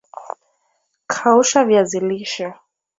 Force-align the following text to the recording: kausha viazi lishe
kausha 1.13 1.65
viazi 1.65 1.99
lishe 1.99 2.53